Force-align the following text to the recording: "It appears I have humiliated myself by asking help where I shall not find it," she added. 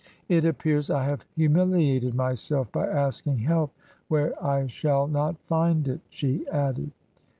"It 0.27 0.45
appears 0.45 0.89
I 0.89 1.03
have 1.05 1.25
humiliated 1.35 2.15
myself 2.15 2.71
by 2.71 2.87
asking 2.87 3.37
help 3.37 3.71
where 4.07 4.33
I 4.43 4.65
shall 4.65 5.05
not 5.07 5.37
find 5.45 5.87
it," 5.87 6.01
she 6.09 6.43
added. 6.47 6.89